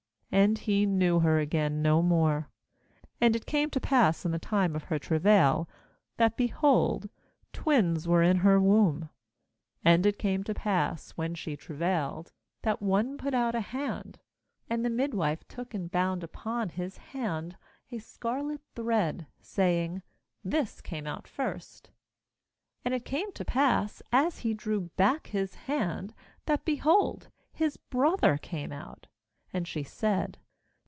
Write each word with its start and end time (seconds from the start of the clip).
And 0.33 0.59
he 0.59 0.85
knew 0.85 1.19
her 1.19 1.39
again 1.39 1.81
no 1.81 2.01
more. 2.01 2.49
^And 3.21 3.35
it 3.35 3.45
came 3.45 3.69
to 3.71 3.81
pass 3.81 4.23
in 4.23 4.31
the 4.31 4.39
time 4.39 4.77
of 4.77 4.85
her 4.85 4.97
travail, 4.97 5.67
that, 6.15 6.37
behold, 6.37 7.09
twins 7.51 8.07
were 8.07 8.23
in 8.23 8.37
her 8.37 8.57
womb. 8.57 9.09
^And 9.85 10.05
it 10.05 10.17
came 10.17 10.45
to 10.45 10.53
pass, 10.53 11.11
when 11.11 11.35
she 11.35 11.57
travailed, 11.57 12.31
that 12.61 12.81
one 12.81 13.17
put 13.17 13.33
out 13.33 13.55
a 13.55 13.59
hand; 13.59 14.19
and 14.69 14.85
the 14.85 14.89
midwife 14.89 15.45
took 15.49 15.73
and 15.73 15.91
bound 15.91 16.23
upon 16.23 16.69
his 16.69 16.95
hand 16.97 17.57
a 17.91 17.97
scarlet 17.99 18.61
thread, 18.73 19.27
saying 19.41 20.01
'This 20.45 20.79
came 20.79 21.05
out 21.07 21.27
first.' 21.27 21.89
29And 22.85 22.95
it 22.95 23.03
came 23.05 23.33
to 23.33 23.43
pass, 23.43 24.01
as 24.13 24.39
he 24.39 24.53
drew 24.53 24.91
back 24.95 25.27
his 25.27 25.55
hand, 25.55 26.13
that, 26.45 26.63
behold, 26.63 27.27
his 27.51 27.75
brother 27.75 28.37
came 28.37 28.71
out; 28.71 29.07
and 29.53 29.67
she 29.67 29.83
said. 29.83 30.37